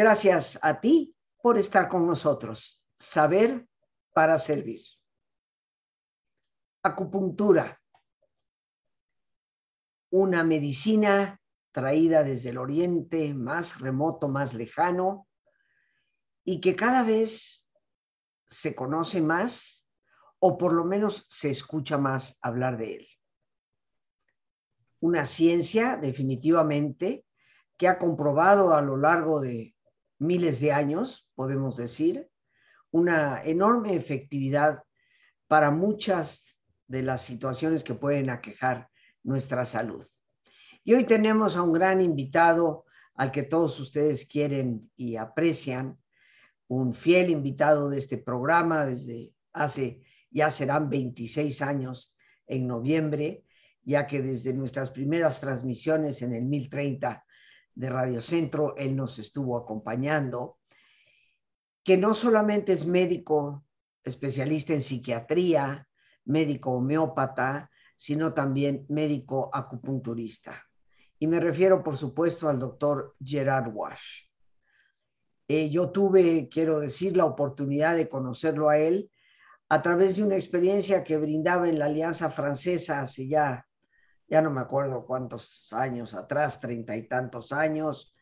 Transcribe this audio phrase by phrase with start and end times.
[0.00, 2.82] Gracias a ti por estar con nosotros.
[2.98, 3.68] Saber
[4.14, 4.80] para servir.
[6.82, 7.78] Acupuntura.
[10.08, 11.38] Una medicina
[11.70, 15.28] traída desde el oriente más remoto, más lejano,
[16.44, 17.70] y que cada vez
[18.48, 19.86] se conoce más
[20.38, 23.08] o por lo menos se escucha más hablar de él.
[25.00, 27.26] Una ciencia definitivamente
[27.76, 29.74] que ha comprobado a lo largo de
[30.20, 32.30] miles de años, podemos decir,
[32.92, 34.84] una enorme efectividad
[35.48, 38.88] para muchas de las situaciones que pueden aquejar
[39.22, 40.06] nuestra salud.
[40.84, 45.98] Y hoy tenemos a un gran invitado al que todos ustedes quieren y aprecian,
[46.68, 53.44] un fiel invitado de este programa desde hace, ya serán 26 años en noviembre,
[53.82, 57.24] ya que desde nuestras primeras transmisiones en el 1030
[57.74, 60.58] de Radio Centro, él nos estuvo acompañando,
[61.84, 63.64] que no solamente es médico
[64.04, 65.88] especialista en psiquiatría,
[66.24, 70.62] médico homeópata, sino también médico acupunturista.
[71.18, 74.24] Y me refiero, por supuesto, al doctor Gerard Wash.
[75.48, 79.10] Eh, yo tuve, quiero decir, la oportunidad de conocerlo a él
[79.68, 83.66] a través de una experiencia que brindaba en la Alianza Francesa hace ya
[84.30, 88.14] ya no me acuerdo cuántos años atrás, treinta y tantos años.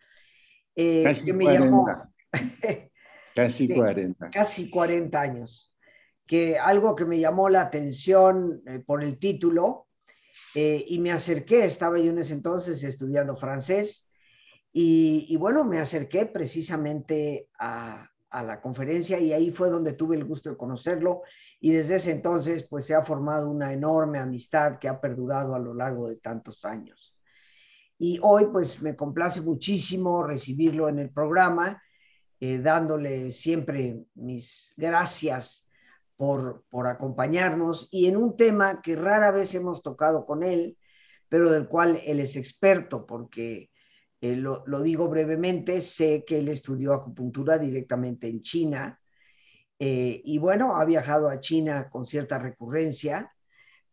[0.74, 2.10] Eh, casi me 40.
[3.34, 4.30] casi 40.
[4.30, 5.74] Casi 40 años.
[6.26, 9.86] Que algo que me llamó la atención eh, por el título,
[10.54, 14.10] eh, y me acerqué, estaba yo en ese entonces estudiando francés,
[14.72, 20.16] y, y bueno, me acerqué precisamente a, a la conferencia y ahí fue donde tuve
[20.16, 21.22] el gusto de conocerlo
[21.60, 25.58] y desde ese entonces pues se ha formado una enorme amistad que ha perdurado a
[25.58, 27.14] lo largo de tantos años.
[27.98, 31.82] Y hoy pues me complace muchísimo recibirlo en el programa,
[32.38, 35.66] eh, dándole siempre mis gracias
[36.16, 40.76] por, por acompañarnos y en un tema que rara vez hemos tocado con él,
[41.28, 43.70] pero del cual él es experto porque
[44.20, 49.00] eh, lo, digo brevemente, sé que él estudió acupuntura directamente en China
[49.78, 53.32] eh, y bueno, ha viajado a China con cierta recurrencia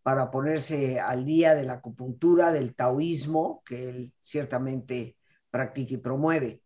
[0.01, 5.17] para ponerse al día de la acupuntura, del taoísmo, que él ciertamente
[5.51, 6.61] practica y promueve.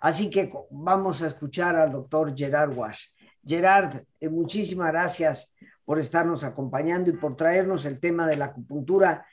[0.00, 3.06] Así que vamos a escuchar al doctor Gerard Wash.
[3.44, 5.52] Gerard, eh, muchísimas gracias
[5.84, 9.26] por estarnos acompañando y por traernos el tema de la acupuntura.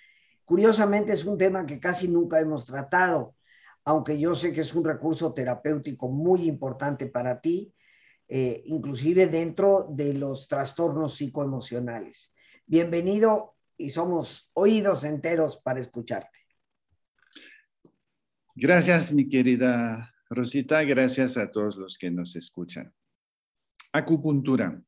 [0.45, 3.35] Curiosamente es un tema que casi nunca hemos tratado
[3.83, 7.73] aunque yo sé que es un recurso terapéutico muy importante para ti,
[8.27, 12.33] eh, inclusive dentro de los trastornos psicoemocionales.
[12.65, 16.39] Bienvenido y somos oídos enteros para escucharte.
[18.55, 20.83] Gracias, mi querida Rosita.
[20.83, 22.93] Gracias a todos los que nos escuchan.
[23.91, 24.81] Acupuntura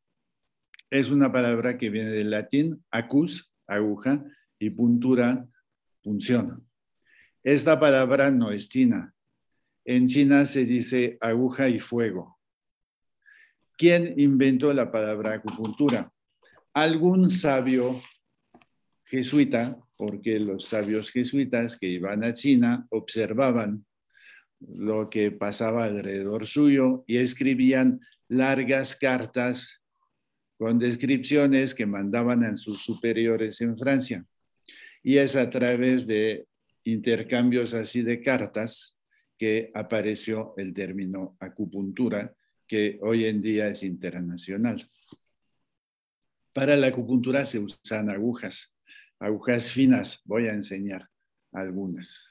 [0.90, 4.24] es una palabra que viene del latín acus, aguja,
[4.60, 5.46] y puntura,
[6.02, 6.66] punción.
[7.44, 9.14] Esta palabra no es china.
[9.84, 12.40] En China se dice aguja y fuego.
[13.78, 16.09] ¿Quién inventó la palabra acupuntura?
[16.74, 18.02] Algún sabio
[19.04, 23.86] jesuita, porque los sabios jesuitas que iban a China observaban
[24.62, 28.00] lo que pasaba alrededor suyo y escribían
[28.30, 29.81] largas cartas
[30.58, 34.25] con descripciones que mandaban a sus superiores en Francia.
[35.04, 36.48] Y es a través de
[36.83, 38.95] intercambios así de cartas
[39.38, 42.35] que apareció el término acupuntura,
[42.67, 44.89] que hoy en día es internacional.
[46.53, 48.75] Para la acupuntura se usan agujas,
[49.19, 50.21] agujas finas.
[50.25, 51.09] Voy a enseñar
[51.51, 52.25] algunas.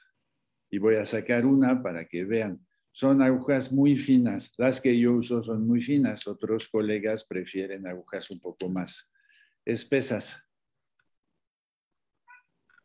[0.69, 2.65] Y voy a sacar una para que vean.
[2.91, 4.53] Son agujas muy finas.
[4.57, 6.27] Las que yo uso son muy finas.
[6.27, 9.11] Otros colegas prefieren agujas un poco más
[9.65, 10.42] espesas.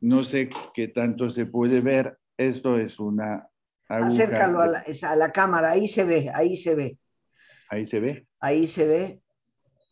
[0.00, 2.18] No sé qué tanto se puede ver.
[2.36, 3.48] Esto es una
[3.88, 4.24] aguja.
[4.24, 6.98] Acércalo a la, cámara, ahí se ve, ahí se ve.
[7.70, 8.26] Ahí se ve.
[8.40, 9.22] Ahí se ve.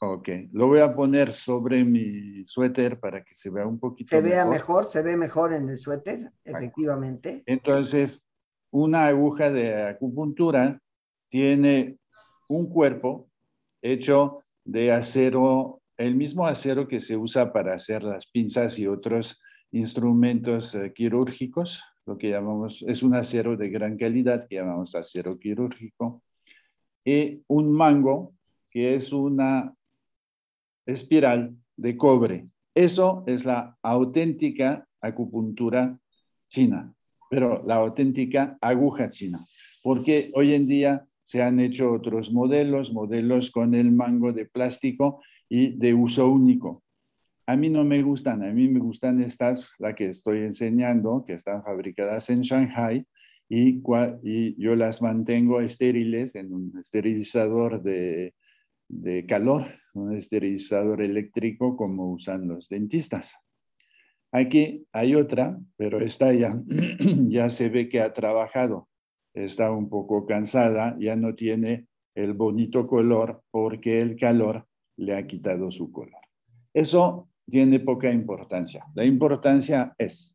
[0.01, 4.21] Ok, lo voy a poner sobre mi suéter para que se vea un poquito Se
[4.21, 7.43] vea mejor, se ve mejor en el suéter, efectivamente.
[7.47, 8.29] Entonces,
[8.71, 10.79] una aguja de acupuntura
[11.29, 11.99] tiene
[12.49, 13.31] un cuerpo
[13.81, 19.41] hecho de acero, el mismo acero que se usa para hacer las pinzas y otros
[19.73, 25.39] instrumentos eh, quirúrgicos, lo que llamamos, es un acero de gran calidad que llamamos acero
[25.39, 26.23] quirúrgico,
[27.05, 28.35] y un mango,
[28.71, 29.75] que es una
[30.85, 32.49] espiral de cobre.
[32.75, 35.99] Eso es la auténtica acupuntura
[36.49, 36.93] china,
[37.31, 39.45] pero la auténtica aguja china.
[39.83, 45.23] porque hoy en día se han hecho otros modelos, modelos con el mango de plástico
[45.49, 46.83] y de uso único.
[47.49, 51.35] A mí no me gustan, a mí me gustan estas, la que estoy enseñando, que
[51.35, 53.07] están fabricadas en Shanghai
[53.49, 53.81] y,
[54.61, 58.35] yo las mantengo estériles en un esterilizador de,
[58.89, 59.65] de calor,
[59.95, 63.37] un esterilizador eléctrico como usan los dentistas.
[64.33, 66.61] Aquí hay otra, pero esta ya,
[67.29, 68.89] ya se ve que ha trabajado,
[69.35, 74.67] está un poco cansada, ya no tiene el bonito color porque el calor
[74.97, 76.21] le ha quitado su color.
[76.75, 78.85] Eso tiene poca importancia.
[78.95, 80.35] La importancia es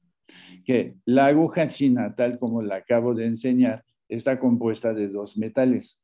[0.66, 6.04] que la aguja china, tal como la acabo de enseñar, está compuesta de dos metales,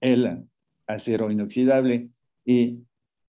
[0.00, 0.48] el
[0.86, 2.10] acero inoxidable
[2.44, 2.80] y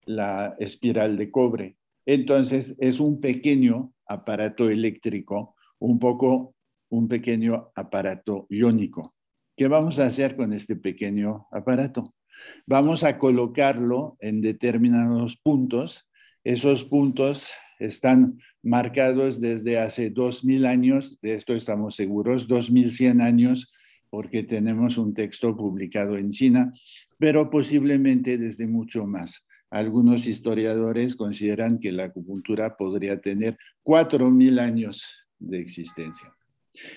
[0.06, 1.78] la espiral de cobre.
[2.06, 6.56] Entonces es un pequeño aparato eléctrico, un poco
[6.90, 9.16] un pequeño aparato iónico.
[9.56, 12.14] ¿Qué vamos a hacer con este pequeño aparato?
[12.66, 16.08] Vamos a colocarlo en determinados puntos.
[16.44, 23.72] Esos puntos están marcados desde hace 2000 años, de esto estamos seguros, 2100 años,
[24.10, 26.72] porque tenemos un texto publicado en China,
[27.18, 29.48] pero posiblemente desde mucho más.
[29.72, 36.32] Algunos historiadores consideran que la acupuntura podría tener 4000 años de existencia.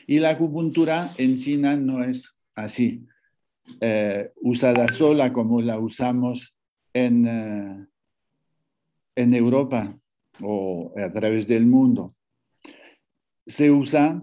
[0.07, 3.07] Y la acupuntura en China no es así.
[3.81, 6.57] Eh, usada sola como la usamos
[6.93, 7.87] en, eh,
[9.17, 9.99] en Europa
[10.41, 12.15] o a través del mundo.
[13.47, 14.23] Se usa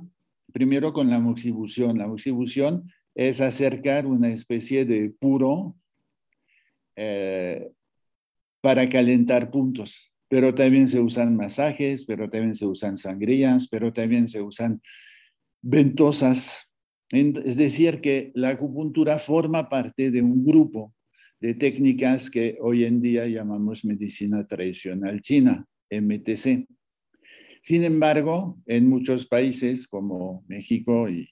[0.51, 1.98] primero con la moxibución.
[1.98, 5.75] La moxibución es acercar una especie de puro
[6.95, 7.72] eh,
[8.62, 14.28] para calentar puntos, pero también se usan masajes, pero también se usan sangrías, pero también
[14.28, 14.81] se usan
[15.62, 16.69] ventosas
[17.12, 20.94] es decir, que la acupuntura forma parte de un grupo
[21.40, 26.66] de técnicas que hoy en día llamamos medicina tradicional china, MTC.
[27.62, 31.30] Sin embargo, en muchos países como México y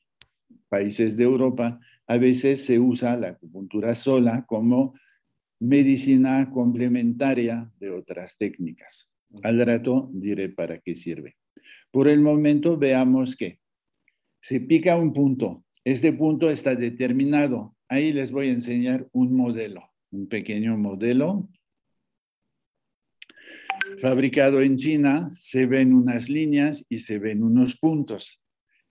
[0.67, 4.93] países de Europa, a veces se usa la acupuntura sola como
[5.61, 9.13] medicina complementaria de otras técnicas.
[9.43, 11.37] Al rato diré para qué sirve.
[11.89, 13.60] Por el momento veamos que
[14.41, 17.75] se pica un punto este punto está determinado.
[17.87, 21.49] Ahí les voy a enseñar un modelo, un pequeño modelo.
[23.99, 28.41] Fabricado en China, se ven unas líneas y se ven unos puntos.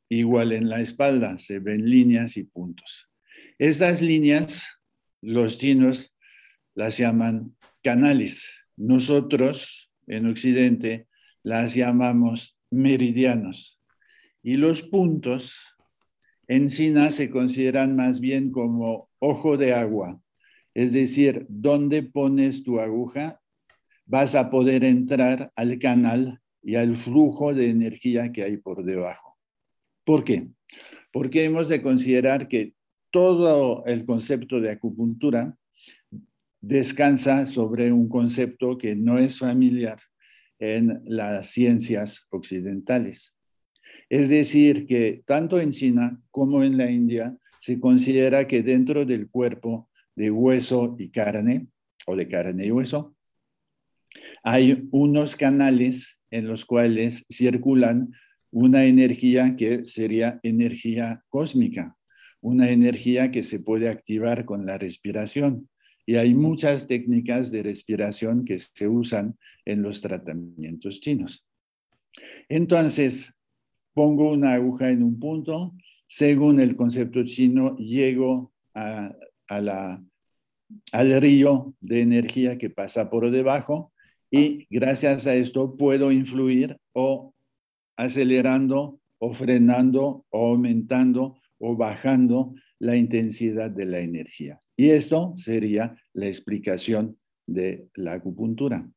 [0.08, 3.08] Igual en la espalda, se ven líneas y puntos.
[3.58, 4.66] Estas líneas,
[5.22, 6.16] los chinos
[6.74, 8.50] las llaman canales.
[8.76, 11.06] Nosotros, en Occidente,
[11.44, 13.79] las llamamos meridianos.
[14.42, 15.56] Y los puntos
[16.48, 20.20] en China se consideran más bien como ojo de agua,
[20.74, 23.40] es decir, donde pones tu aguja,
[24.06, 29.38] vas a poder entrar al canal y al flujo de energía que hay por debajo.
[30.04, 30.48] ¿Por qué?
[31.12, 32.74] Porque hemos de considerar que
[33.10, 35.56] todo el concepto de acupuntura
[36.60, 39.98] descansa sobre un concepto que no es familiar
[40.58, 43.34] en las ciencias occidentales.
[44.10, 49.30] Es decir, que tanto en China como en la India se considera que dentro del
[49.30, 51.68] cuerpo de hueso y carne,
[52.06, 53.14] o de carne y hueso,
[54.42, 58.12] hay unos canales en los cuales circulan
[58.50, 61.96] una energía que sería energía cósmica,
[62.40, 65.68] una energía que se puede activar con la respiración.
[66.04, 71.46] Y hay muchas técnicas de respiración que se usan en los tratamientos chinos.
[72.48, 73.34] Entonces,
[73.94, 75.74] pongo una aguja en un punto,
[76.06, 79.14] según el concepto chino, llego a,
[79.48, 80.02] la,
[80.92, 83.92] al río de energía que pasa por debajo
[84.30, 87.34] y gracias a esto puedo influir o
[87.96, 94.58] acelerando o frenando o aumentando o bajando la intensidad de la energía.
[94.76, 98.88] Y esto sería la explicación de la acupuntura.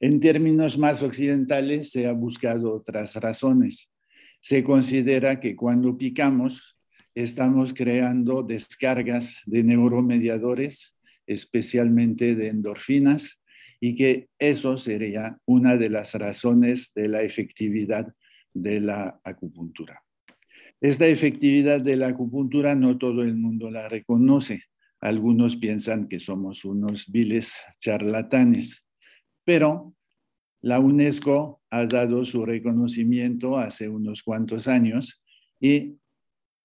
[0.00, 3.90] En términos más occidentales se ha buscado otras razones
[4.40, 6.76] se considera que cuando picamos
[7.14, 13.40] estamos creando descargas de neuromediadores, especialmente de endorfinas,
[13.80, 18.12] y que eso sería una de las razones de la efectividad
[18.52, 20.02] de la acupuntura.
[20.80, 24.62] Esta efectividad de la acupuntura no todo el mundo la reconoce.
[25.00, 28.84] Algunos piensan que somos unos viles charlatanes,
[29.44, 29.94] pero
[30.60, 35.22] la UNESCO ha dado su reconocimiento hace unos cuantos años
[35.60, 35.96] y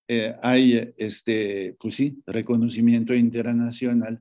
[0.08, 4.20] eh, hay este, pues sí, reconocimiento internacional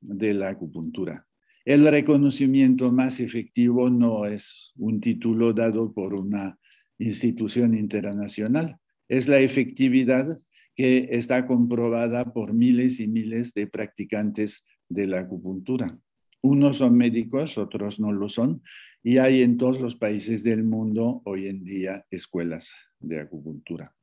[0.00, 1.26] de la acupuntura.
[1.64, 6.58] El reconocimiento más efectivo no es un título dado por una
[6.98, 8.76] institución internacional,
[9.08, 10.36] es la efectividad
[10.76, 15.98] que está comprobada por miles y miles de practicantes de la acupuntura.
[16.44, 18.62] Unos son médicos, otros no lo son,
[19.02, 23.94] y hay en todos los países del mundo hoy en día escuelas de acupuntura.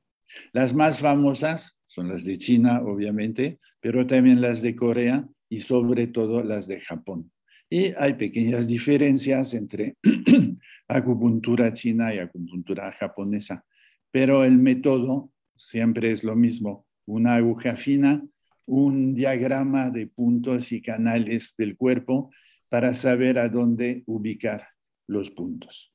[0.51, 6.07] Las más famosas son las de China, obviamente, pero también las de Corea y sobre
[6.07, 7.31] todo las de Japón.
[7.69, 9.97] Y hay pequeñas diferencias entre
[10.87, 13.63] acupuntura china y acupuntura japonesa,
[14.09, 18.23] pero el método siempre es lo mismo, una aguja fina,
[18.71, 22.31] un diagrama de puntos y canales del cuerpo
[22.69, 24.65] para saber a dónde ubicar
[25.07, 25.93] los puntos.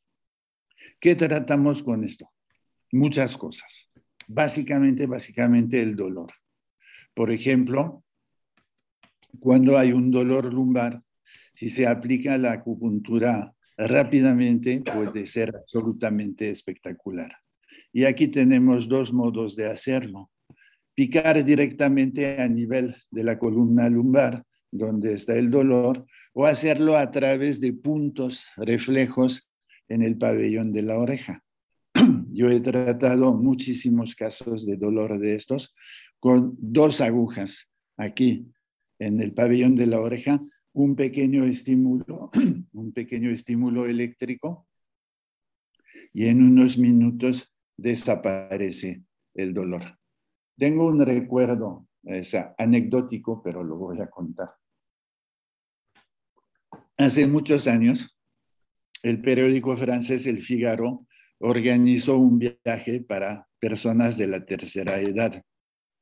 [1.00, 2.30] ¿Qué tratamos con esto?
[2.92, 3.90] Muchas cosas.
[4.28, 6.30] Básicamente, básicamente el dolor.
[7.14, 8.04] Por ejemplo,
[9.40, 11.00] cuando hay un dolor lumbar,
[11.54, 17.32] si se aplica la acupuntura rápidamente, puede ser absolutamente espectacular.
[17.90, 20.30] Y aquí tenemos dos modos de hacerlo.
[20.96, 27.10] Picar directamente a nivel de la columna lumbar, donde está el dolor, o hacerlo a
[27.10, 29.48] través de puntos reflejos
[29.88, 31.44] en el pabellón de la oreja.
[32.32, 35.74] Yo he tratado muchísimos casos de dolor de estos
[36.18, 38.50] con dos agujas aquí
[38.98, 40.40] en el pabellón de la oreja,
[40.72, 42.30] un pequeño estímulo,
[42.72, 44.66] un pequeño estímulo eléctrico
[46.12, 49.02] y en unos minutos desaparece
[49.34, 49.98] el dolor.
[50.58, 54.54] Tengo un recuerdo, es anecdótico, pero lo voy a contar.
[56.96, 58.16] Hace muchos años,
[59.02, 61.06] el periódico francés El Figaro
[61.38, 65.42] organizó un viaje para personas de la tercera edad.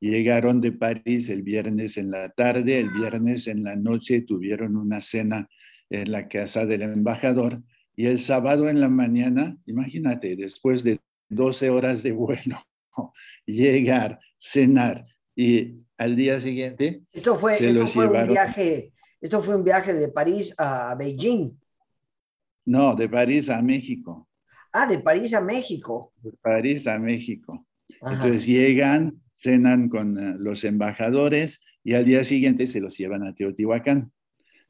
[0.00, 5.00] Llegaron de París el viernes en la tarde, el viernes en la noche tuvieron una
[5.00, 5.48] cena
[5.90, 7.62] en la casa del embajador
[7.96, 12.58] y el sábado en la mañana, imagínate, después de 12 horas de vuelo,
[13.46, 19.56] llegar, cenar y al día siguiente esto fue, se esto fue Un viaje, esto fue
[19.56, 21.58] un viaje de París a Beijing.
[22.66, 24.28] No, de París a México.
[24.72, 26.12] Ah, de París a México.
[26.22, 27.66] De París a México.
[28.00, 33.34] Entonces llegan, cenan con eh, los embajadores y al día siguiente se los llevan a
[33.34, 34.12] Teotihuacán.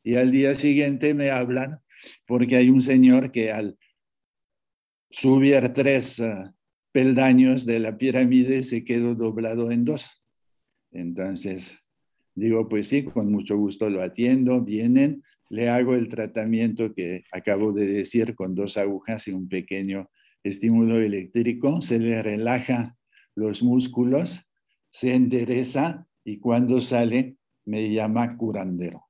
[0.02, 1.80] Y al día siguiente me hablan
[2.26, 3.78] porque hay un señor que al
[5.10, 6.52] subir tres uh,
[6.94, 10.22] peldaños de la pirámide se quedó doblado en dos.
[10.92, 11.76] Entonces,
[12.36, 17.72] digo, pues sí, con mucho gusto lo atiendo, vienen, le hago el tratamiento que acabo
[17.72, 20.08] de decir con dos agujas y un pequeño
[20.44, 22.96] estímulo eléctrico, se le relaja
[23.34, 24.46] los músculos,
[24.90, 29.04] se endereza y cuando sale me llama curandero.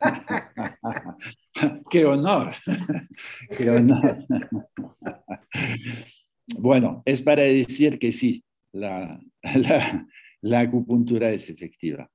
[1.90, 2.52] ¡Qué honor!
[3.56, 4.24] ¡Qué honor!
[6.58, 9.20] bueno, es para decir que sí, la,
[10.42, 12.10] la, acupuntura es efectiva.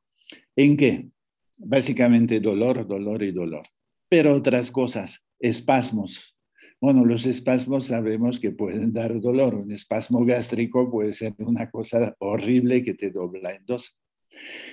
[0.55, 1.10] ¿En qué?
[1.57, 3.63] Básicamente dolor, dolor y dolor.
[4.10, 6.38] Pero otras cosas, espasmos.
[6.79, 9.55] Bueno, los espasmos sabemos que pueden dar dolor.
[9.55, 14.00] Un espasmo gástrico puede ser una cosa horrible que te dobla en dos.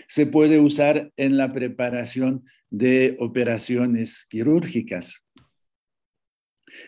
[0.06, 5.24] Se puede usar en la preparación de operaciones quirúrgicas.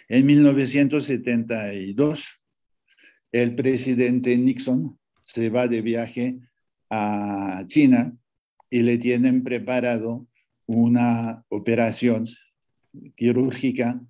[0.09, 2.29] En 1972,
[3.33, 6.39] el presidente Nixon se va de viaje
[6.91, 8.17] a China
[8.69, 10.29] y le tienen preparado
[10.67, 12.27] una operación
[13.17, 14.01] quirúrgica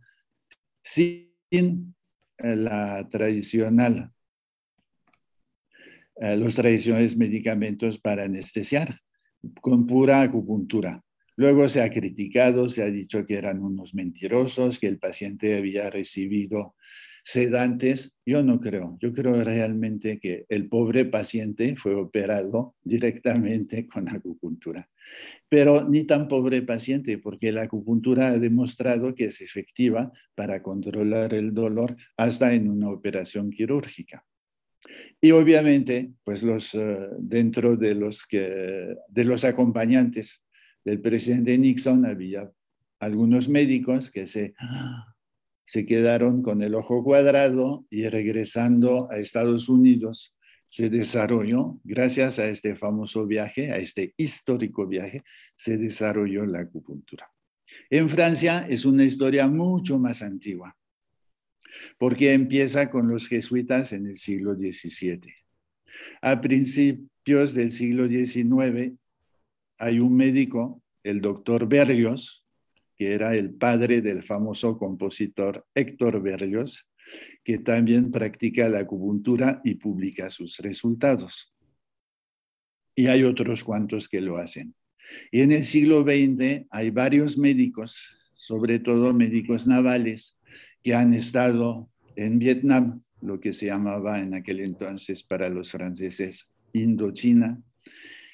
[0.82, 1.94] sin
[2.38, 4.12] la tradicional,
[6.20, 8.98] los tradicionales medicamentos para anestesiar,
[9.60, 11.02] con pura acupuntura.
[11.36, 15.88] Luego se ha criticado, se ha dicho que eran unos mentirosos, que el paciente había
[15.88, 16.74] recibido
[17.24, 18.16] sedantes.
[18.26, 18.98] Yo no creo.
[19.00, 24.88] Yo creo realmente que el pobre paciente fue operado directamente con acupuntura.
[25.48, 31.34] Pero ni tan pobre paciente, porque la acupuntura ha demostrado que es efectiva para controlar
[31.34, 34.24] el dolor hasta en una operación quirúrgica.
[35.20, 40.42] Y obviamente, pues los, eh, dentro de los, que, de los acompañantes
[40.84, 42.50] del presidente Nixon había
[43.00, 44.54] algunos médicos que se,
[45.66, 50.34] se quedaron con el ojo cuadrado y regresando a Estados Unidos
[50.70, 55.24] se desarrolló, gracias a este famoso viaje, a este histórico viaje,
[55.56, 57.28] se desarrolló la acupuntura.
[57.90, 60.76] En Francia es una historia mucho más antigua,
[61.98, 65.32] porque empieza con los jesuitas en el siglo XVII.
[66.22, 68.92] A principios del siglo XIX
[69.78, 72.44] hay un médico, el doctor Berlioz,
[72.96, 76.86] que era el padre del famoso compositor Héctor Berlioz,
[77.42, 81.54] que también practica la acupuntura y publica sus resultados.
[82.94, 84.74] Y hay otros cuantos que lo hacen.
[85.30, 90.38] Y en el siglo XX hay varios médicos, sobre todo médicos navales,
[90.82, 96.50] que han estado en Vietnam, lo que se llamaba en aquel entonces para los franceses
[96.72, 97.60] Indochina,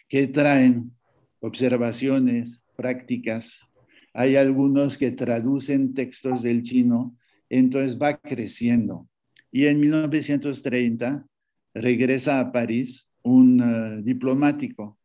[0.08, 0.92] que traen
[1.40, 3.66] observaciones, prácticas.
[4.12, 7.16] Hay algunos que traducen textos del chino,
[7.48, 9.08] entonces va creciendo.
[9.50, 11.26] Y en 1930
[11.74, 14.98] regresa a París un eh, diplomático,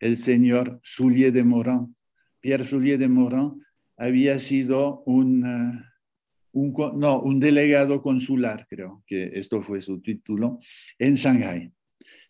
[0.00, 1.94] el señor Soulier de Morin.
[2.40, 3.62] Pierre Soulier de Morin
[3.96, 5.91] había sido un, eh,
[6.52, 10.60] un, no, un delegado consular, creo que esto fue su título,
[10.98, 11.72] en Shanghái.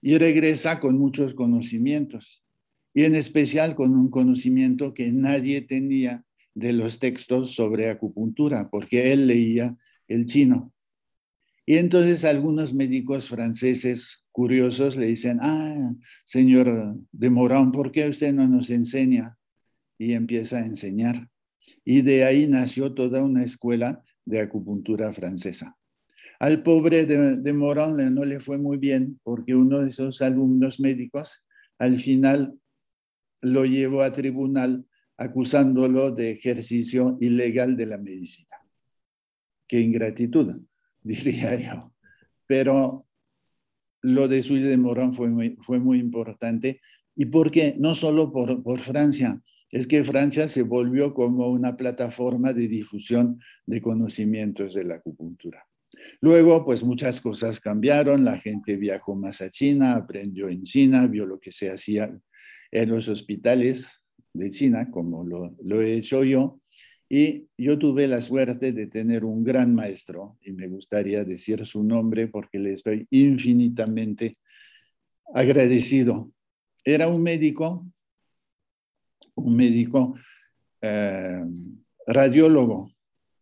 [0.01, 2.45] Y regresa con muchos conocimientos,
[2.95, 6.25] y en especial con un conocimiento que nadie tenía
[6.55, 9.77] de los textos sobre acupuntura, porque él leía
[10.09, 10.73] el chino.
[11.65, 18.33] Y entonces algunos médicos franceses curiosos le dicen, ah, señor de Morán, ¿por qué usted
[18.33, 19.39] no nos enseña?
[19.99, 21.29] Y empieza a enseñar.
[21.85, 25.77] Y de ahí nació toda una escuela de acupuntura francesa.
[26.39, 31.47] Al pobre de, de no le fue muy bien porque uno de esos alumnos médicos
[31.79, 32.59] al final
[33.41, 34.87] lo llevó a tribunal
[35.17, 38.57] acusándolo de ejercicio ilegal de la medicina.
[39.69, 40.63] Qué ingratitud,
[41.03, 41.93] diría yo.
[42.47, 43.07] Pero
[44.03, 46.81] lo de Suy de Morán fue muy, fue muy importante.
[47.15, 47.77] ¿Y por qué?
[47.79, 49.41] No solo por, por Francia,
[49.73, 55.67] es que Francia se volvió como una plataforma de difusión de conocimientos de la acupuntura.
[56.21, 61.27] Luego, pues muchas cosas cambiaron, la gente viajó más a China, aprendió en China, vio
[61.27, 62.15] lo que se hacía
[62.71, 64.03] en los hospitales
[64.35, 66.61] de China, como lo, he hecho yo,
[67.09, 71.83] y yo tuve la suerte de tener un gran maestro, y me gustaría decir su
[71.83, 74.37] nombre porque le estoy infinitamente
[75.35, 76.31] agradecido.
[76.85, 77.87] Era un médico,
[79.35, 80.15] un médico
[80.81, 81.45] eh,
[82.07, 82.93] radiólogo,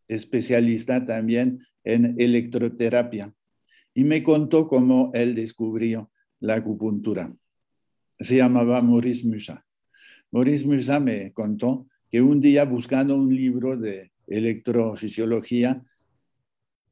[0.09, 3.33] especialista también en electroterapia,
[3.94, 7.33] y me contó cómo él descubrió la acupuntura.
[8.18, 9.64] Se llamaba Maurice Musa.
[10.31, 15.83] Maurice Musa me contó que un día buscando un libro de electrofisiología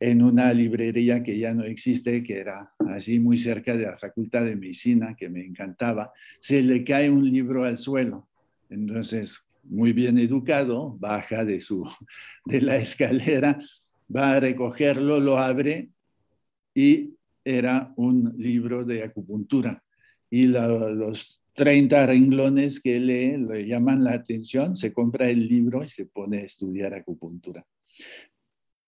[0.00, 4.44] en una librería que ya no existe, que era así muy cerca de la Facultad
[4.44, 8.28] de Medicina, que me encantaba, se le cae un libro al suelo.
[8.70, 11.86] Entonces, muy bien educado, baja de, su,
[12.44, 13.58] de la escalera,
[14.14, 15.90] va a recogerlo, lo abre
[16.74, 19.82] y era un libro de acupuntura.
[20.30, 25.88] Y los 30 renglones que lee le llaman la atención, se compra el libro y
[25.88, 27.66] se pone a estudiar acupuntura.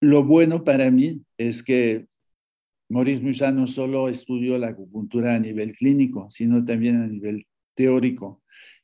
[0.00, 2.06] Lo bueno para mí es que
[2.88, 8.39] Maurice Musa no solo estudió la acupuntura a nivel clínico, sino también a nivel teórico.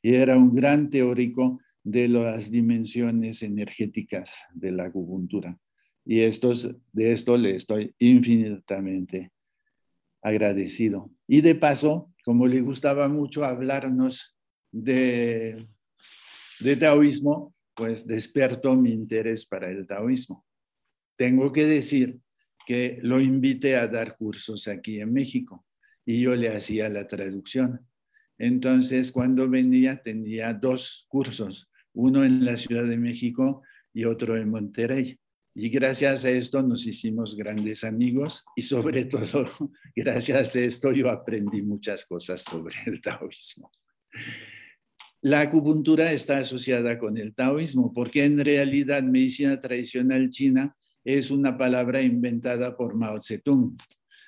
[0.07, 5.59] Y era un gran teórico de las dimensiones energéticas de la acupuntura.
[6.05, 9.33] Y estos, de esto le estoy infinitamente
[10.21, 11.11] agradecido.
[11.27, 14.37] Y de paso, como le gustaba mucho hablarnos
[14.71, 15.67] de,
[16.61, 20.45] de taoísmo, pues despertó mi interés para el taoísmo.
[21.17, 22.17] Tengo que decir
[22.65, 25.65] que lo invité a dar cursos aquí en México
[26.05, 27.85] y yo le hacía la traducción.
[28.37, 34.49] Entonces, cuando venía, tenía dos cursos, uno en la Ciudad de México y otro en
[34.49, 35.19] Monterrey.
[35.55, 39.49] Y gracias a esto nos hicimos grandes amigos y sobre todo
[39.95, 43.71] gracias a esto yo aprendí muchas cosas sobre el taoísmo.
[45.21, 51.57] La acupuntura está asociada con el taoísmo porque en realidad medicina tradicional china es una
[51.57, 53.75] palabra inventada por Mao Zedong.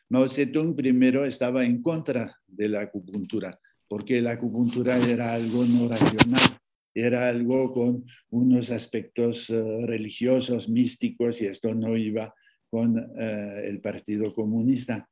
[0.10, 5.90] Mao Zedong primero estaba en contra de la acupuntura porque la acupuntura era algo no
[5.90, 6.60] racional
[6.94, 12.34] era algo con unos aspectos eh, religiosos, místicos, y esto no iba
[12.70, 15.08] con eh, el Partido Comunista.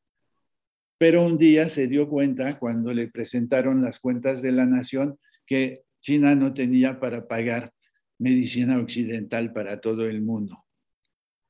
[0.97, 5.83] Pero un día se dio cuenta, cuando le presentaron las cuentas de la nación, que
[6.01, 7.71] China no tenía para pagar
[8.19, 10.65] medicina occidental para todo el mundo.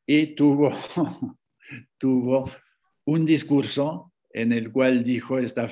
[0.05, 0.71] Y tuvo,
[1.97, 2.51] tuvo
[3.05, 5.69] un discurso en el cual dijo esta,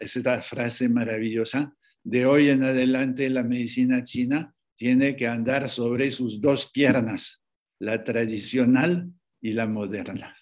[0.00, 6.40] esta frase maravillosa, de hoy en adelante la medicina china tiene que andar sobre sus
[6.40, 7.42] dos piernas,
[7.80, 9.10] la tradicional
[9.40, 10.36] y la moderna.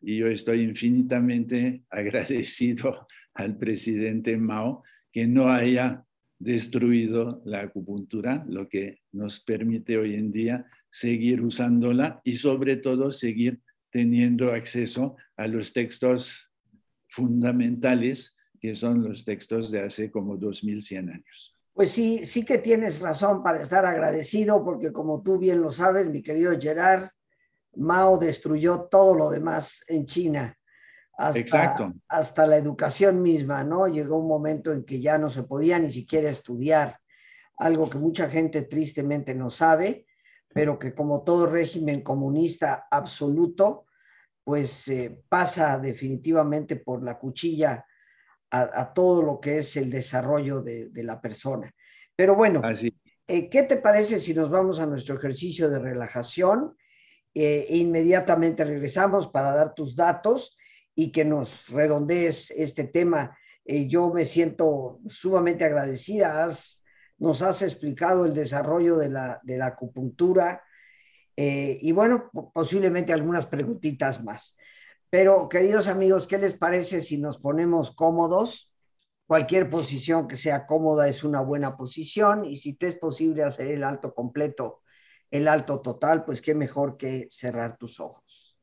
[0.00, 6.04] y yo estoy infinitamente agradecido al presidente Mao que no haya
[6.38, 13.10] destruido la acupuntura, lo que nos permite hoy en día seguir usándola y sobre todo
[13.10, 16.45] seguir teniendo acceso a los textos
[17.08, 21.56] fundamentales que son los textos de hace como 2100 años.
[21.72, 26.08] Pues sí, sí que tienes razón para estar agradecido, porque como tú bien lo sabes,
[26.08, 27.08] mi querido Gerard,
[27.74, 30.56] Mao destruyó todo lo demás en China.
[31.18, 31.92] Hasta, Exacto.
[32.08, 33.88] hasta la educación misma, ¿no?
[33.88, 36.98] Llegó un momento en que ya no se podía ni siquiera estudiar,
[37.58, 40.06] algo que mucha gente tristemente no sabe,
[40.52, 43.85] pero que como todo régimen comunista absoluto,
[44.46, 47.84] pues eh, pasa definitivamente por la cuchilla
[48.48, 51.74] a, todo lo que es el desarrollo de, la persona.
[52.14, 52.62] Pero bueno,
[53.26, 56.76] eh, ¿qué te parece si nos vamos a nuestro ejercicio de relajación
[57.34, 60.56] eh, e inmediatamente regresamos para dar tus datos
[60.94, 63.36] y que nos redondees este tema?
[63.64, 66.48] Eh, yo me siento sumamente agradecida.
[67.18, 70.62] nos has explicado el desarrollo de la, de la acupuntura
[71.36, 74.56] y bueno, posiblemente algunas preguntitas más.
[75.10, 78.72] Pero, queridos amigos, ¿qué les parece si nos ponemos cómodos?
[79.26, 83.70] Cualquier posición que sea cómoda es una buena posición y si te es posible hacer
[83.70, 84.82] el alto completo,
[85.30, 88.56] el alto total, pues qué mejor que cerrar tus ojos.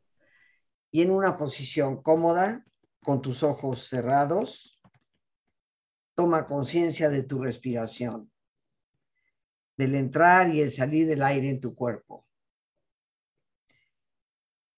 [0.89, 2.63] Y en una posición cómoda,
[3.03, 4.79] con tus ojos cerrados,
[6.15, 8.31] toma conciencia de tu respiración,
[9.75, 12.22] del entrar y el salir del aire en tu cuerpo.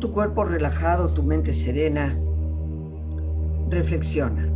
[0.00, 2.16] Tu cuerpo relajado, tu mente serena,
[3.68, 4.48] reflexiona.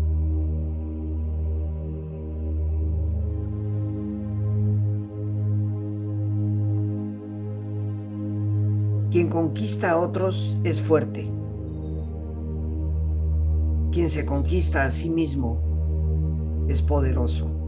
[9.10, 11.28] Quien conquista a otros es fuerte.
[13.90, 15.58] Quien se conquista a sí mismo
[16.68, 17.61] es poderoso.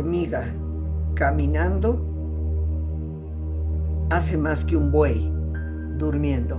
[0.00, 0.44] Hormiga
[1.14, 2.00] caminando
[4.10, 5.30] hace más que un buey
[5.98, 6.56] durmiendo.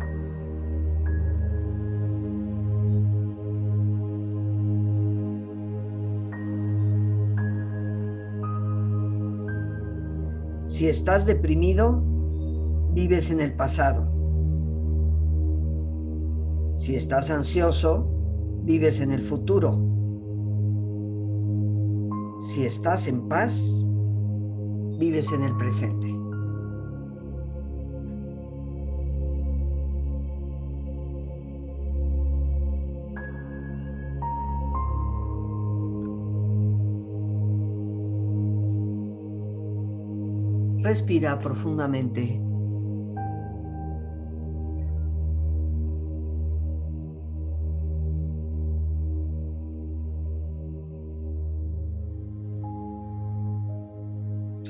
[10.68, 12.02] Si estás deprimido,
[12.94, 14.08] vives en el pasado.
[16.78, 18.08] Si estás ansioso,
[18.64, 20.01] vives en el futuro.
[22.42, 23.84] Si estás en paz,
[24.98, 26.08] vives en el presente.
[40.84, 42.51] Respira profundamente.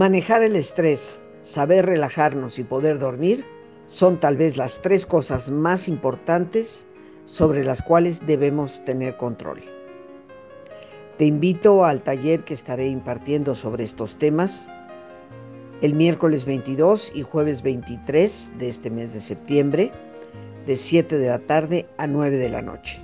[0.00, 3.44] Manejar el estrés, saber relajarnos y poder dormir
[3.86, 6.86] son tal vez las tres cosas más importantes
[7.26, 9.60] sobre las cuales debemos tener control.
[11.18, 14.72] Te invito al taller que estaré impartiendo sobre estos temas
[15.82, 19.90] el miércoles 22 y jueves 23 de este mes de septiembre,
[20.66, 22.98] de 7 de la tarde a 9 de la noche.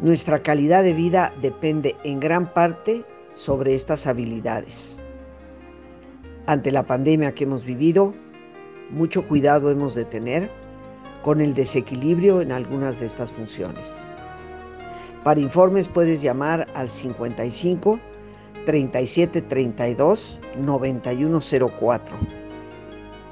[0.00, 5.01] Nuestra calidad de vida depende en gran parte sobre estas habilidades.
[6.46, 8.12] Ante la pandemia que hemos vivido,
[8.90, 10.50] mucho cuidado hemos de tener
[11.22, 14.08] con el desequilibrio en algunas de estas funciones.
[15.22, 18.00] Para informes puedes llamar al 55
[18.66, 22.16] 37 32 9104.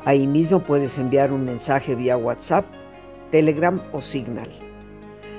[0.04, 2.64] Ahí mismo puedes enviar un mensaje vía WhatsApp,
[3.32, 4.48] Telegram o Signal.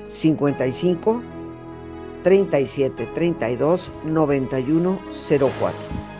[0.08, 1.22] 55
[2.22, 6.11] 37 32 91 04.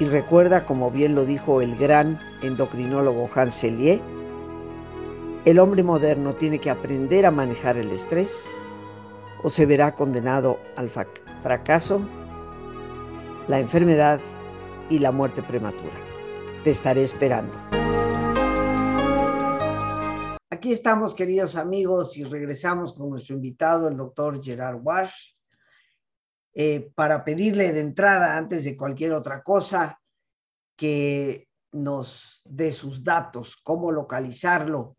[0.00, 4.00] Y recuerda, como bien lo dijo el gran endocrinólogo Hans Selye,
[5.44, 8.50] el hombre moderno tiene que aprender a manejar el estrés
[9.42, 12.00] o se verá condenado al fracaso,
[13.46, 14.20] la enfermedad
[14.88, 15.92] y la muerte prematura.
[16.64, 17.52] Te estaré esperando.
[20.50, 25.34] Aquí estamos, queridos amigos, y regresamos con nuestro invitado, el doctor Gerard Wash,
[26.54, 30.00] eh, para pedirle de entrada, antes de cualquier otra cosa,
[30.76, 34.96] que nos dé sus datos, cómo localizarlo.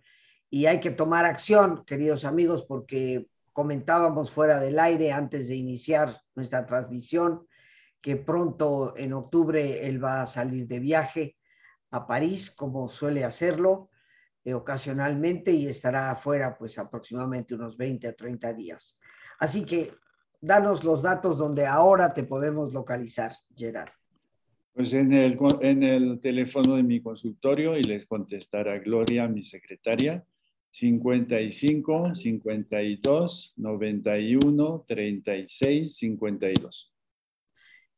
[0.50, 6.22] Y hay que tomar acción, queridos amigos, porque comentábamos fuera del aire antes de iniciar
[6.36, 7.48] nuestra transmisión
[8.02, 11.38] que pronto en octubre él va a salir de viaje
[11.92, 13.90] a París, como suele hacerlo
[14.44, 18.98] eh, ocasionalmente y estará afuera pues aproximadamente unos 20 a 30 días.
[19.38, 19.94] Así que
[20.42, 23.92] danos los datos donde ahora te podemos localizar, Gerard.
[24.74, 30.26] Pues en el, en el teléfono de mi consultorio y les contestará Gloria, mi secretaria,
[30.72, 36.94] 55 52 91 36 52.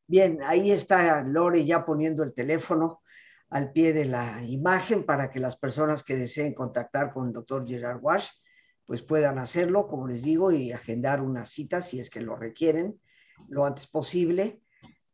[0.08, 3.02] Bien, ahí está Lore ya poniendo el teléfono
[3.50, 7.68] al pie de la imagen para que las personas que deseen contactar con el doctor
[7.68, 8.30] Gerard Wash
[8.86, 13.00] pues puedan hacerlo, como les digo, y agendar una cita si es que lo requieren
[13.50, 14.62] lo antes posible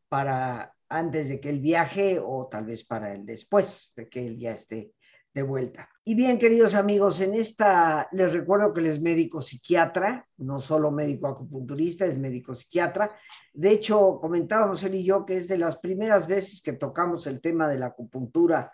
[0.08, 4.40] para antes de que él viaje o tal vez para el después de que él
[4.40, 4.92] ya esté
[5.34, 5.88] de vuelta.
[6.04, 10.90] Y bien, queridos amigos, en esta les recuerdo que él es médico psiquiatra, no solo
[10.90, 13.16] médico acupunturista, es médico psiquiatra.
[13.54, 17.42] De hecho, comentábamos él y yo que es de las primeras veces que tocamos el
[17.42, 18.74] tema de la acupuntura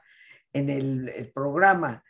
[0.54, 2.02] en el, programa,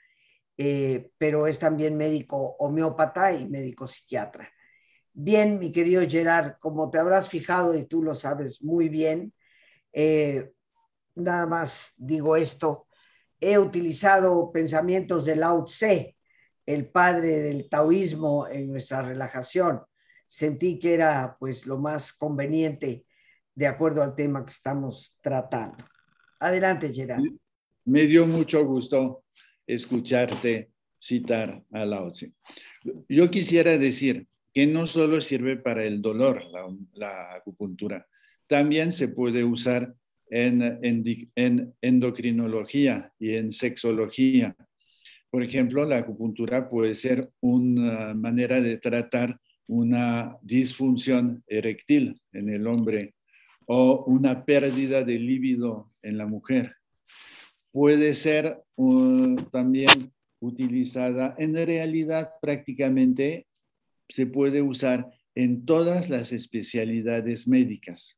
[0.57, 4.49] eh, pero es también médico homeópata y médico psiquiatra.
[5.13, 9.33] Bien, mi querido Gerard, como te habrás fijado y tú lo sabes muy bien,
[9.93, 10.51] eh,
[11.15, 12.87] nada más digo esto,
[13.39, 16.17] he utilizado pensamientos de Lao Tse,
[16.65, 19.81] el padre del taoísmo, en nuestra relajación.
[20.25, 23.05] Sentí que era pues lo más conveniente
[23.53, 25.77] de acuerdo al tema que estamos tratando.
[26.39, 27.23] Adelante, Gerard.
[27.85, 29.23] Me dio mucho gusto
[29.67, 32.33] escucharte citar a Lao Tse.
[33.09, 36.43] Yo quisiera decir que no solo sirve para el dolor
[36.93, 38.07] la acupuntura,
[38.47, 39.95] también se puede usar
[40.29, 44.55] en, endocrinología y en sexología.
[45.29, 52.67] Por ejemplo, la acupuntura puede ser una manera de tratar una disfunción eréctil en el
[52.67, 53.15] hombre
[53.67, 56.75] o una pérdida de líbido en la mujer.
[57.75, 58.63] Puede ser
[59.51, 63.47] también utilizada, en realidad prácticamente
[64.07, 68.17] se puede usar en todas las especialidades médicas.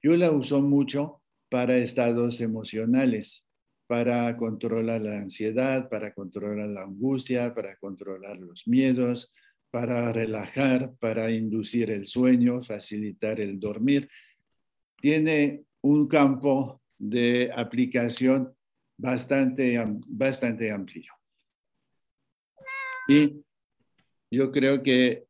[0.00, 3.44] Yo la uso mucho para estados emocionales,
[3.88, 9.34] para controlar la ansiedad, para controlar la angustia, para controlar los miedos,
[9.72, 14.08] para relajar, para inducir el sueño, facilitar el dormir.
[15.00, 18.54] Tiene un campo de aplicación
[19.02, 19.76] bastante,
[20.06, 21.12] bastante amplio.
[23.08, 23.42] Y
[24.30, 25.24] yo creo que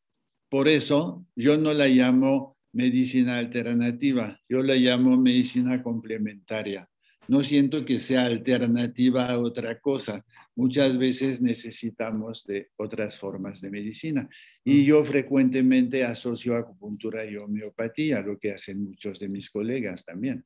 [0.51, 6.87] por eso yo no la llamo medicina alternativa, yo la llamo medicina complementaria.
[7.29, 10.23] No siento que sea alternativa a otra cosa.
[10.55, 14.29] Muchas veces necesitamos de otras formas de medicina.
[14.65, 20.45] Y yo frecuentemente asocio acupuntura y homeopatía, lo que hacen muchos de mis colegas también.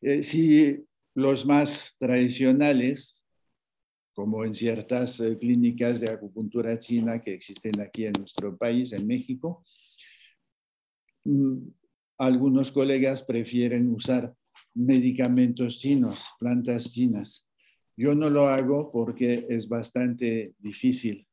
[0.00, 0.82] Eh, si
[1.20, 3.24] los más tradicionales,
[4.14, 9.06] como en ciertas eh, clínicas de acupuntura china que existen aquí en nuestro país, en
[9.06, 9.64] México,
[11.24, 11.68] Mm,
[12.18, 14.34] algunos colegas prefieren usar
[14.74, 17.46] medicamentos chinos, plantas chinas.
[17.96, 21.26] Yo no lo hago porque es bastante difícil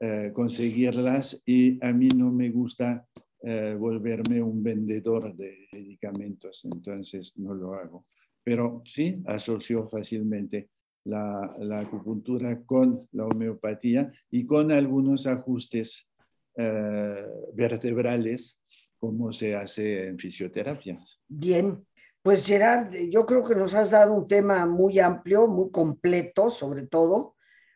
[0.00, 3.06] eh, conseguirlas y a mí no me gusta
[3.42, 8.06] eh, volverme un vendedor de medicamentos, entonces no lo hago.
[8.44, 10.68] Pero sí asocio fácilmente
[11.04, 16.08] la, acupuntura con la homeopatía y con algunos ajustes
[16.56, 18.60] eh, vertebrales,
[18.98, 20.98] como se hace en fisioterapia.
[21.28, 21.84] Bien,
[22.22, 26.86] pues Gerard, yo creo que nos has dado un tema muy amplio, muy completo, sobre
[26.86, 27.34] todo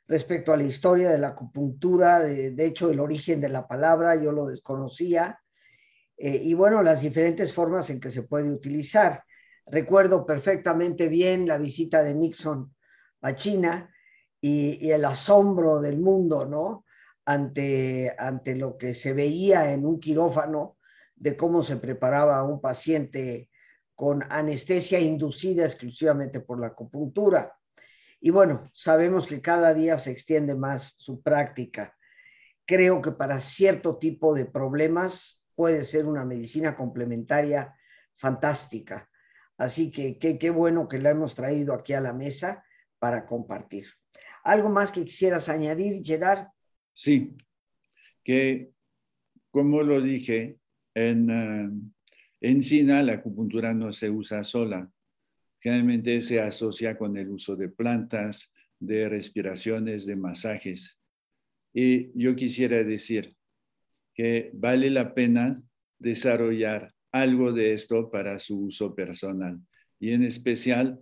[0.08, 4.30] respecto a la historia de la acupuntura, de, hecho el origen de la palabra, yo
[4.32, 5.40] lo desconocía,
[6.16, 9.22] eh, y bueno, las diferentes formas en que se puede utilizar.
[9.66, 12.72] Recuerdo perfectamente bien la visita de Nixon
[13.22, 13.92] a China
[14.40, 16.84] y, el asombro del mundo, ¿no?
[17.24, 20.78] Ante, ante lo que se veía en un quirófano
[21.16, 23.50] de cómo se preparaba un paciente
[23.96, 27.56] con anestesia inducida exclusivamente por la acupuntura.
[28.20, 31.96] Y bueno, sabemos que cada día se extiende más su práctica.
[32.64, 37.74] Creo que para cierto tipo de problemas puede ser una medicina complementaria
[38.16, 39.08] fantástica.
[39.58, 42.64] Así que qué bueno que la hemos traído aquí a la mesa
[42.98, 43.86] para compartir.
[44.44, 46.46] ¿Algo más que quisieras añadir, Gerard?
[46.94, 47.36] Sí,
[48.22, 48.70] que
[49.50, 50.58] como lo dije,
[50.94, 51.92] en, uh,
[52.40, 54.90] en China la acupuntura no se usa sola.
[55.60, 60.98] Generalmente se asocia con el uso de plantas, de respiraciones, de masajes.
[61.72, 63.34] Y yo quisiera decir
[64.14, 65.62] que vale la pena
[65.98, 69.60] desarrollar algo de esto para su uso personal
[69.98, 71.00] y en especial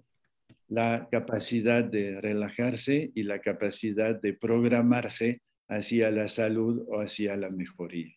[0.68, 7.50] la capacidad de relajarse y la capacidad de programarse hacia la salud o hacia la
[7.50, 8.12] mejoría.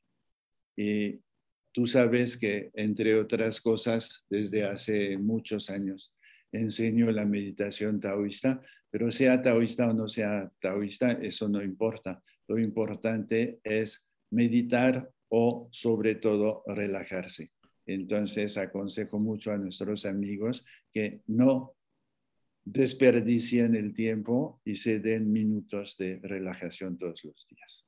[0.75, 1.19] Y
[1.71, 6.13] tú sabes que, entre otras cosas, desde hace muchos años
[6.51, 12.23] enseño la meditación taoísta, pero sea taoísta o no sea taoísta, eso no importa.
[12.47, 17.49] Lo importante es meditar o sobre todo relajarse.
[17.87, 21.73] Entonces aconsejo mucho a nuestros amigos que no
[22.65, 27.87] desperdicien el tiempo y se den minutos de relajación todos los días.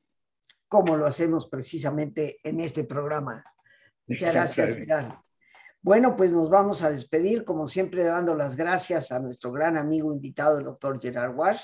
[0.70, 3.44] Como lo hacemos precisamente en este programa.
[4.08, 4.78] Muchas gracias,
[5.82, 10.14] Bueno, pues nos vamos a despedir, como siempre, dando las gracias a nuestro gran amigo
[10.14, 11.62] invitado, el doctor Gerard Wash.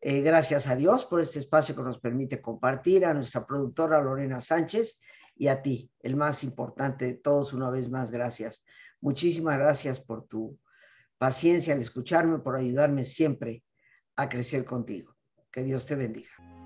[0.00, 4.40] Eh, gracias a Dios por este espacio que nos permite compartir, a nuestra productora Lorena
[4.40, 4.98] Sánchez
[5.34, 8.64] y a ti, el más importante de todos, una vez más, gracias.
[9.00, 10.58] Muchísimas gracias por tu
[11.18, 13.64] paciencia al escucharme, por ayudarme siempre
[14.16, 15.16] a crecer contigo.
[15.50, 16.61] Que Dios te bendiga.